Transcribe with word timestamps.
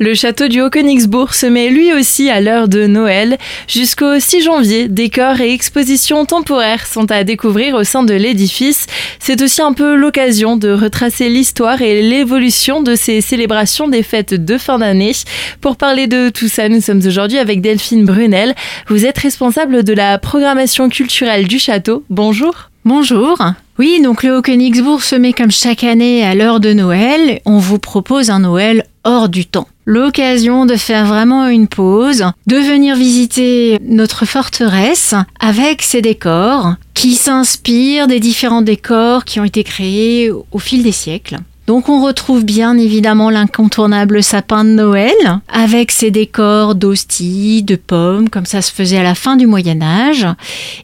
Le 0.00 0.12
château 0.12 0.48
du 0.48 0.60
Haut-Königsbourg 0.60 1.34
se 1.34 1.46
met 1.46 1.70
lui 1.70 1.92
aussi 1.92 2.28
à 2.28 2.40
l'heure 2.40 2.66
de 2.66 2.88
Noël. 2.88 3.38
Jusqu'au 3.68 4.18
6 4.18 4.42
janvier, 4.42 4.88
décors 4.88 5.40
et 5.40 5.52
expositions 5.52 6.24
temporaires 6.24 6.88
sont 6.88 7.12
à 7.12 7.22
découvrir 7.22 7.76
au 7.76 7.84
sein 7.84 8.02
de 8.02 8.12
l'édifice. 8.12 8.88
C'est 9.20 9.40
aussi 9.40 9.62
un 9.62 9.72
peu 9.72 9.94
l'occasion 9.94 10.56
de 10.56 10.70
retracer 10.70 11.28
l'histoire 11.28 11.80
et 11.80 12.02
l'évolution 12.02 12.82
de 12.82 12.96
ces 12.96 13.20
célébrations 13.20 13.86
des 13.86 14.02
fêtes 14.02 14.34
de 14.34 14.58
fin 14.58 14.80
d'année. 14.80 15.12
Pour 15.60 15.76
parler 15.76 16.08
de 16.08 16.28
tout 16.28 16.48
ça, 16.48 16.68
nous 16.68 16.80
sommes 16.80 17.06
aujourd'hui 17.06 17.38
avec 17.38 17.60
Delphine 17.60 18.04
Brunel. 18.04 18.56
Vous 18.88 19.06
êtes 19.06 19.18
responsable 19.18 19.84
de 19.84 19.92
la 19.92 20.18
programmation 20.18 20.88
culturelle 20.88 21.46
du 21.46 21.60
château. 21.60 22.02
Bonjour. 22.10 22.68
Bonjour. 22.84 23.38
Oui, 23.78 24.00
donc 24.02 24.24
le 24.24 24.38
Haut-Königsbourg 24.38 25.04
se 25.04 25.14
met 25.14 25.32
comme 25.32 25.52
chaque 25.52 25.84
année 25.84 26.24
à 26.24 26.34
l'heure 26.34 26.58
de 26.58 26.72
Noël. 26.72 27.40
On 27.46 27.58
vous 27.58 27.78
propose 27.78 28.30
un 28.30 28.40
Noël 28.40 28.86
hors 29.04 29.28
du 29.28 29.46
temps 29.46 29.68
l'occasion 29.84 30.66
de 30.66 30.76
faire 30.76 31.06
vraiment 31.06 31.48
une 31.48 31.68
pause, 31.68 32.24
de 32.46 32.56
venir 32.56 32.96
visiter 32.96 33.78
notre 33.82 34.24
forteresse 34.24 35.14
avec 35.40 35.82
ses 35.82 36.02
décors 36.02 36.74
qui 36.94 37.14
s'inspirent 37.14 38.06
des 38.06 38.20
différents 38.20 38.62
décors 38.62 39.24
qui 39.24 39.40
ont 39.40 39.44
été 39.44 39.64
créés 39.64 40.30
au 40.30 40.58
fil 40.58 40.82
des 40.82 40.92
siècles. 40.92 41.38
Donc 41.66 41.88
on 41.88 42.04
retrouve 42.04 42.44
bien 42.44 42.76
évidemment 42.76 43.30
l'incontournable 43.30 44.22
sapin 44.22 44.64
de 44.64 44.70
Noël 44.70 45.14
avec 45.48 45.92
ses 45.92 46.10
décors 46.10 46.74
d'hosties, 46.74 47.62
de 47.62 47.76
pommes, 47.76 48.28
comme 48.28 48.44
ça 48.44 48.60
se 48.60 48.70
faisait 48.70 48.98
à 48.98 49.02
la 49.02 49.14
fin 49.14 49.36
du 49.36 49.46
Moyen 49.46 49.80
Âge. 49.80 50.26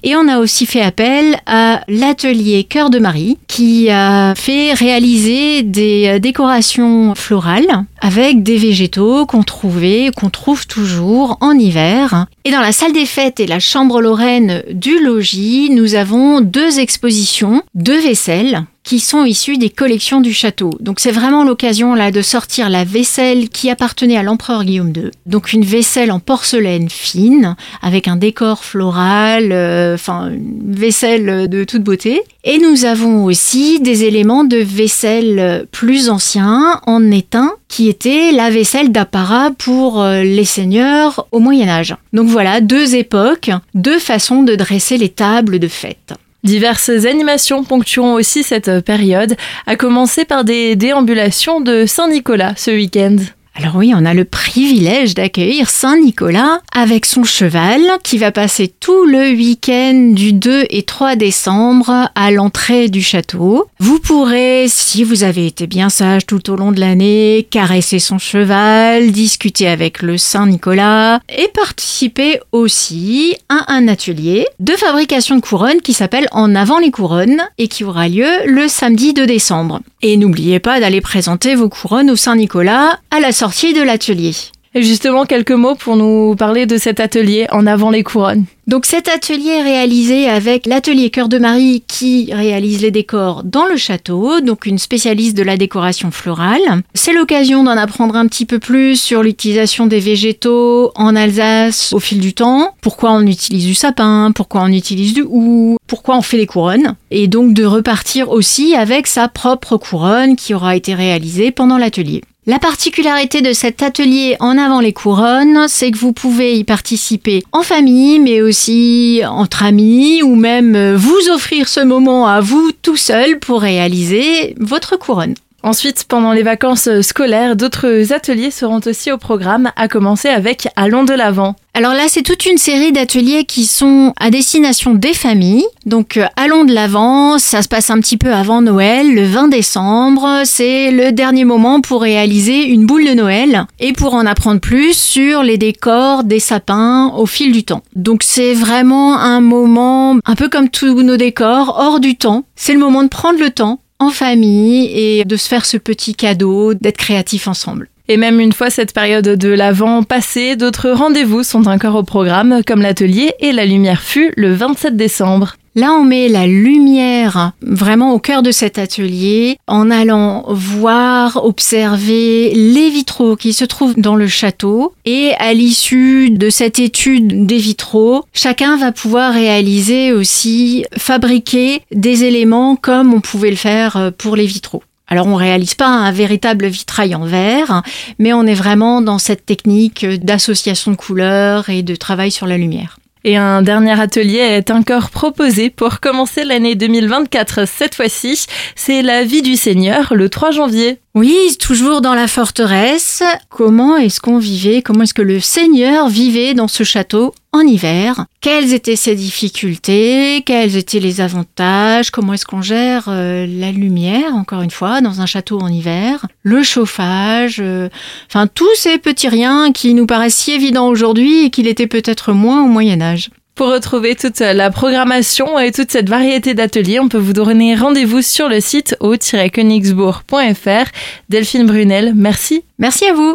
Et 0.03 0.17
on 0.17 0.27
a 0.27 0.39
aussi 0.39 0.65
fait 0.65 0.81
appel 0.81 1.37
à 1.45 1.83
l'atelier 1.87 2.65
Cœur 2.65 2.89
de 2.89 2.99
Marie 2.99 3.37
qui 3.47 3.91
a 3.91 4.35
fait 4.35 4.73
réaliser 4.73 5.63
des 5.63 6.19
décorations 6.19 7.15
florales 7.15 7.85
avec 8.01 8.43
des 8.43 8.57
végétaux 8.57 9.27
qu'on 9.27 9.43
trouvait, 9.43 10.11
qu'on 10.17 10.31
trouve 10.31 10.67
toujours 10.67 11.37
en 11.43 11.53
hiver. 11.53 12.25
Et 12.45 12.51
dans 12.53 12.61
la 12.61 12.73
salle 12.73 12.93
des 12.95 13.05
fêtes 13.05 13.39
et 13.39 13.47
la 13.47 13.61
chambre 13.61 14.01
lorraine 14.01 14.63
du 14.71 14.99
logis, 14.99 15.69
nous 15.71 15.95
avons 15.95 16.41
deux 16.41 16.81
expositions 16.81 17.63
de 17.75 17.93
vaisselle 17.93 18.65
qui 18.91 18.99
sont 18.99 19.25
issus 19.25 19.57
des 19.57 19.71
collections 19.71 20.21
du 20.21 20.33
château. 20.33 20.71
Donc 20.81 20.99
c'est 20.99 21.13
vraiment 21.13 21.45
l'occasion 21.45 21.95
là 21.95 22.11
de 22.11 22.23
sortir 22.23 22.69
la 22.69 22.83
vaisselle 22.83 23.49
qui 23.49 23.71
appartenait 23.71 24.17
à 24.17 24.25
l'empereur 24.25 24.65
Guillaume 24.65 24.93
II. 24.93 25.13
Donc 25.27 25.53
une 25.53 25.65
vaisselle 25.65 26.11
en 26.11 26.19
porcelaine 26.19 26.91
fine 26.91 27.55
avec 27.83 28.09
un 28.09 28.17
décor 28.17 28.65
floral, 28.65 29.53
euh, 29.53 29.95
enfin 29.95 30.31
une 30.33 30.75
vaisselle 30.75 31.49
de 31.49 31.63
toute 31.63 31.85
beauté. 31.85 32.23
Et 32.43 32.59
nous 32.59 32.85
avons 32.85 33.27
aussi 33.27 33.79
des 33.79 34.03
éléments 34.03 34.43
de 34.43 34.57
vaisselle 34.57 35.69
plus 35.71 36.11
anciens 36.11 36.81
en 36.85 37.13
étain 37.13 37.53
qui 37.69 37.89
était 37.89 38.33
la 38.33 38.51
vaisselle 38.51 38.91
d'apparat 38.91 39.53
pour 39.57 40.03
euh, 40.03 40.25
les 40.25 40.45
seigneurs 40.45 41.29
au 41.31 41.39
Moyen 41.39 41.69
Âge. 41.69 41.95
Donc 42.13 42.27
voilà, 42.27 42.61
deux 42.61 42.97
époques, 42.97 43.53
deux 43.73 44.01
façons 44.01 44.43
de 44.43 44.57
dresser 44.57 44.99
les 44.99 45.11
tables 45.11 45.61
de 45.61 45.69
fête. 45.69 46.15
Diverses 46.43 47.05
animations 47.07 47.65
ponctueront 47.65 48.15
aussi 48.15 48.43
cette 48.43 48.81
période, 48.81 49.37
à 49.67 49.77
commencer 49.77 50.25
par 50.25 50.45
des 50.45 50.75
déambulations 50.75 51.61
de 51.61 51.85
Saint-Nicolas 51.87 52.55
ce 52.57 52.71
week-end. 52.71 53.17
Alors 53.63 53.77
oui, 53.77 53.93
on 53.95 54.07
a 54.07 54.15
le 54.15 54.25
privilège 54.25 55.13
d'accueillir 55.13 55.69
Saint 55.69 55.99
Nicolas 55.99 56.63
avec 56.75 57.05
son 57.05 57.25
cheval 57.25 57.83
qui 58.03 58.17
va 58.17 58.33
passer 58.33 58.69
tout 58.69 59.05
le 59.05 59.37
week-end 59.37 60.13
du 60.15 60.33
2 60.33 60.65
et 60.71 60.83
3 60.83 61.15
décembre 61.15 62.09
à 62.15 62.31
l'entrée 62.31 62.89
du 62.89 63.03
château. 63.03 63.67
Vous 63.79 63.99
pourrez, 63.99 64.65
si 64.69 65.05
vous 65.05 65.25
avez 65.25 65.47
été 65.47 65.67
bien 65.67 65.91
sage 65.91 66.25
tout 66.25 66.49
au 66.49 66.57
long 66.57 66.73
de 66.73 66.81
l'année, 66.81 67.47
caresser 67.51 67.99
son 67.99 68.17
cheval, 68.17 69.13
discuter 69.13 69.69
avec 69.69 70.01
le 70.01 70.17
Saint 70.17 70.47
Nicolas 70.47 71.21
et 71.29 71.49
participer 71.49 72.41
aussi 72.53 73.37
à 73.51 73.75
un 73.75 73.89
atelier 73.89 74.47
de 74.59 74.73
fabrication 74.73 75.37
de 75.37 75.43
couronnes 75.43 75.83
qui 75.83 75.93
s'appelle 75.93 76.29
En 76.33 76.55
avant 76.55 76.79
les 76.79 76.91
couronnes 76.91 77.43
et 77.59 77.69
qui 77.69 77.85
aura 77.85 78.09
lieu 78.09 78.31
le 78.47 78.69
samedi 78.69 79.13
2 79.13 79.27
décembre. 79.27 79.81
Et 80.03 80.17
n'oubliez 80.17 80.61
pas 80.61 80.81
d'aller 80.81 81.03
présenter 81.03 81.55
vos 81.55 81.69
couronnes 81.69 82.11
au 82.11 82.17
Saint 82.17 82.37
Nicolas 82.37 82.99
à 83.11 83.21
la 83.21 83.33
sortie 83.33 83.75
de 83.75 83.83
l'atelier. 83.83 84.35
Et 84.73 84.85
justement, 84.85 85.25
quelques 85.25 85.51
mots 85.51 85.75
pour 85.75 85.97
nous 85.97 86.37
parler 86.37 86.65
de 86.65 86.79
cet 86.79 87.01
atelier 87.01 87.49
en 87.51 87.67
avant 87.67 87.91
les 87.91 88.05
couronnes. 88.05 88.45
Donc 88.69 88.87
cet 88.87 89.09
atelier 89.09 89.49
est 89.49 89.63
réalisé 89.63 90.29
avec 90.29 90.65
l'atelier 90.65 91.11
Cœur 91.11 91.29
de 91.29 91.39
Marie 91.39 91.83
qui 91.89 92.33
réalise 92.33 92.81
les 92.81 92.93
décors 92.93 93.43
dans 93.43 93.67
le 93.67 93.77
château, 93.77 94.41
donc 94.41 94.67
une 94.67 94.79
spécialiste 94.79 95.37
de 95.37 95.43
la 95.43 95.57
décoration 95.57 96.13
florale. 96.13 96.61
C'est 96.95 97.13
l'occasion 97.13 97.65
d'en 97.65 97.77
apprendre 97.77 98.15
un 98.15 98.29
petit 98.29 98.47
peu 98.47 98.61
plus 98.61 98.95
sur 98.95 99.25
l'utilisation 99.25 99.89
des 99.89 99.99
végétaux 99.99 100.93
en 100.95 101.17
Alsace 101.17 101.93
au 101.93 101.99
fil 101.99 102.21
du 102.21 102.33
temps, 102.33 102.77
pourquoi 102.81 103.11
on 103.11 103.27
utilise 103.27 103.67
du 103.67 103.75
sapin, 103.75 104.31
pourquoi 104.33 104.63
on 104.63 104.73
utilise 104.73 105.15
du 105.15 105.25
hou, 105.29 105.79
pourquoi 105.89 106.17
on 106.17 106.23
fait 106.23 106.37
les 106.37 106.47
couronnes, 106.47 106.95
et 107.11 107.27
donc 107.27 107.55
de 107.55 107.65
repartir 107.65 108.31
aussi 108.31 108.77
avec 108.77 109.09
sa 109.09 109.27
propre 109.27 109.79
couronne 109.79 110.37
qui 110.37 110.55
aura 110.55 110.77
été 110.77 110.95
réalisée 110.95 111.51
pendant 111.51 111.77
l'atelier. 111.77 112.23
La 112.51 112.59
particularité 112.59 113.43
de 113.43 113.53
cet 113.53 113.81
atelier 113.81 114.35
en 114.41 114.59
avant 114.59 114.81
les 114.81 114.93
couronnes, 114.93 115.69
c'est 115.69 115.93
que 115.93 115.99
vous 115.99 116.13
pouvez 116.13 116.59
y 116.59 116.65
participer 116.65 117.45
en 117.53 117.63
famille, 117.63 118.19
mais 118.19 118.43
aussi 118.43 119.23
entre 119.25 119.63
amis, 119.63 120.25
ou 120.25 120.35
même 120.35 120.97
vous 120.97 121.31
offrir 121.33 121.69
ce 121.69 121.79
moment 121.79 122.27
à 122.27 122.41
vous 122.41 122.73
tout 122.83 122.97
seul 122.97 123.39
pour 123.39 123.61
réaliser 123.61 124.57
votre 124.59 124.99
couronne. 124.99 125.35
Ensuite, 125.63 126.05
pendant 126.09 126.33
les 126.33 126.43
vacances 126.43 126.89
scolaires, 127.03 127.55
d'autres 127.55 128.13
ateliers 128.13 128.51
seront 128.51 128.81
aussi 128.87 129.13
au 129.13 129.19
programme, 129.19 129.71
à 129.77 129.89
commencer 129.89 130.29
avec 130.29 130.69
Allons 130.75 131.05
de 131.05 131.13
l'Avent. 131.13 131.55
Alors 131.73 131.95
là, 131.95 132.07
c'est 132.09 132.23
toute 132.23 132.47
une 132.47 132.59
série 132.59 132.93
d'ateliers 132.93 133.45
qui 133.45 133.65
sont 133.65 134.13
à 134.19 134.31
destination 134.31 134.93
des 134.93 135.15
familles. 135.15 135.65
Donc, 135.87 136.17
euh, 136.17 136.27
allons 136.37 136.65
de 136.65 136.75
l'avant, 136.75 137.39
ça 137.39 137.63
se 137.63 137.69
passe 137.69 137.91
un 137.91 138.01
petit 138.01 138.17
peu 138.17 138.35
avant 138.35 138.61
Noël, 138.61 139.15
le 139.15 139.25
20 139.25 139.49
décembre. 139.49 140.43
C'est 140.45 140.91
le 140.91 141.13
dernier 141.13 141.45
moment 141.45 141.81
pour 141.81 142.03
réaliser 142.03 142.65
une 142.65 142.87
boule 142.87 143.07
de 143.07 143.15
Noël 143.15 143.67
et 143.79 143.93
pour 143.93 144.15
en 144.15 144.27
apprendre 144.27 144.61
plus 144.61 144.95
sur 144.95 145.45
les 145.45 145.59
décors 145.59 146.25
des 146.25 146.41
sapins 146.41 147.13
au 147.17 147.25
fil 147.25 147.53
du 147.53 147.63
temps. 147.63 147.83
Donc, 147.95 148.25
c'est 148.25 148.53
vraiment 148.53 149.19
un 149.19 149.41
moment, 149.41 150.17
un 150.25 150.35
peu 150.35 150.49
comme 150.49 150.71
tous 150.71 151.03
nos 151.03 151.17
décors, 151.17 151.77
hors 151.79 152.01
du 152.01 152.17
temps. 152.17 152.45
C'est 152.57 152.73
le 152.73 152.81
moment 152.81 153.05
de 153.05 153.09
prendre 153.09 153.39
le 153.39 153.51
temps 153.51 153.79
en 154.01 154.11
famille 154.11 154.91
et 154.93 155.25
de 155.25 155.37
se 155.37 155.47
faire 155.47 155.65
ce 155.65 155.77
petit 155.77 156.15
cadeau, 156.17 156.75
d'être 156.75 156.97
créatif 156.97 157.47
ensemble. 157.47 157.89
Et 158.09 158.17
même 158.17 158.41
une 158.41 158.53
fois 158.53 158.71
cette 158.71 158.93
période 158.93 159.29
de 159.29 159.49
l'Avent 159.51 160.03
passée, 160.03 160.57
d'autres 160.57 160.91
rendez-vous 160.91 161.45
sont 161.45 161.69
encore 161.69 161.95
au 161.95 162.03
programme, 162.03 162.63
comme 162.67 162.83
l'atelier 162.83 163.35
et 163.39 163.53
la 163.53 163.67
lumière 163.67 164.03
fut 164.03 164.33
le 164.37 164.53
27 164.53 164.97
décembre. 164.97 165.55
Là, 165.77 165.93
on 165.93 166.03
met 166.03 166.29
la 166.29 166.49
lumière 166.49 167.53
vraiment 167.63 168.13
au 168.13 168.19
cœur 168.19 168.43
de 168.43 168.51
cet 168.51 168.77
atelier 168.77 169.57
en 169.69 169.89
allant 169.91 170.45
voir, 170.49 171.45
observer 171.45 172.53
les 172.55 172.91
vitraux 172.91 173.37
qui 173.37 173.53
se 173.53 173.65
trouvent 173.65 173.95
dans 173.97 174.17
le 174.17 174.27
château. 174.27 174.93
Et 175.05 175.33
à 175.39 175.55
l'issue 175.55 176.31
de 176.31 176.51
cette 176.51 176.81
étude 176.81 177.47
des 177.47 177.59
vitraux, 177.59 178.25
chacun 178.33 178.77
va 178.79 178.91
pouvoir 178.91 179.33
réaliser 179.33 180.13
aussi, 180.13 180.85
fabriquer 180.97 181.83
des 181.93 182.25
éléments 182.25 182.75
comme 182.75 183.15
on 183.15 183.21
pouvait 183.21 183.51
le 183.51 183.57
faire 183.57 184.13
pour 184.19 184.35
les 184.35 184.47
vitraux. 184.47 184.83
Alors 185.11 185.27
on 185.27 185.35
réalise 185.35 185.75
pas 185.75 185.89
un 185.89 186.13
véritable 186.13 186.67
vitrail 186.67 187.17
en 187.17 187.25
verre, 187.25 187.83
mais 188.19 188.33
on 188.33 188.47
est 188.47 188.55
vraiment 188.55 189.03
dans 189.03 189.19
cette 189.19 189.45
technique 189.45 190.07
d'association 190.07 190.93
de 190.93 190.97
couleurs 190.97 191.69
et 191.69 191.83
de 191.83 191.97
travail 191.97 192.31
sur 192.31 192.47
la 192.47 192.57
lumière. 192.57 193.00
Et 193.23 193.37
un 193.37 193.61
dernier 193.61 194.01
atelier 194.01 194.39
est 194.39 194.71
encore 194.71 195.11
proposé 195.11 195.69
pour 195.69 196.01
commencer 196.01 196.45
l'année 196.45 196.75
2024 196.75 197.67
cette 197.67 197.95
fois-ci. 197.95 198.47
C'est 198.75 199.03
la 199.03 199.25
vie 199.25 199.43
du 199.43 199.57
Seigneur 199.57 200.15
le 200.15 200.31
3 200.31 200.53
janvier. 200.53 201.01
Oui, 201.17 201.57
toujours 201.59 202.03
dans 202.03 202.15
la 202.15 202.29
forteresse. 202.29 203.25
Comment 203.49 203.97
est-ce 203.97 204.21
qu'on 204.21 204.39
vivait? 204.39 204.81
Comment 204.81 205.03
est-ce 205.03 205.15
que 205.15 205.23
le 205.23 205.41
Seigneur 205.41 206.09
vivait 206.09 206.55
dans 206.55 206.69
ce 206.69 206.85
château 206.85 207.35
en 207.51 207.63
hiver? 207.63 208.27
Quelles 208.41 208.73
étaient 208.73 208.95
ses 208.95 209.17
difficultés? 209.17 210.45
Quels 210.47 210.77
étaient 210.77 211.01
les 211.01 211.21
avantages? 211.21 212.13
Comment 212.13 212.35
est-ce 212.35 212.47
qu'on 212.47 212.63
gère 212.63 213.07
euh, 213.09 213.45
la 213.45 213.73
lumière, 213.73 214.37
encore 214.37 214.63
une 214.63 214.71
fois, 214.71 215.01
dans 215.01 215.21
un 215.21 215.27
château 215.27 215.59
en 215.59 215.67
hiver? 215.67 216.27
Le 216.45 216.63
chauffage 216.63 217.57
euh, 217.59 217.89
Enfin, 218.29 218.47
tous 218.47 218.77
ces 218.77 218.99
petits 218.99 219.29
riens 219.29 219.73
qui 219.73 219.95
nous 219.95 220.07
paraissent 220.07 220.37
si 220.37 220.53
évidents 220.53 220.87
aujourd'hui 220.87 221.47
et 221.47 221.51
qu'il 221.51 221.67
était 221.67 221.89
peut-être 221.89 222.33
moins 222.33 222.63
au 222.63 222.69
Moyen 222.69 223.01
Âge. 223.03 223.31
Pour 223.61 223.75
retrouver 223.75 224.17
toute 224.17 224.41
la 224.41 224.71
programmation 224.71 225.59
et 225.59 225.71
toute 225.71 225.91
cette 225.91 226.09
variété 226.09 226.55
d'ateliers, 226.55 226.99
on 226.99 227.11
peut 227.11 227.19
vous 227.19 227.35
donner 227.35 227.75
rendez-vous 227.75 228.23
sur 228.23 228.49
le 228.49 228.59
site 228.59 228.97
au-königsbourg.fr. 229.01 230.91
Delphine 231.29 231.67
Brunel, 231.67 232.15
merci. 232.17 232.65
Merci 232.79 233.05
à 233.05 233.13
vous. 233.13 233.29